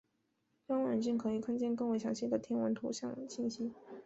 [0.65, 3.71] 让望远镜可以看见更为详细的天文图像信息。